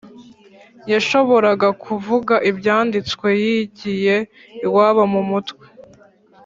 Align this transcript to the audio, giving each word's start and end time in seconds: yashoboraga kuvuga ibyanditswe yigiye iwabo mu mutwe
yashoboraga 0.91 1.67
kuvuga 1.83 2.33
ibyanditswe 2.49 3.27
yigiye 3.43 4.15
iwabo 4.65 5.03
mu 5.13 5.21
mutwe 5.29 5.65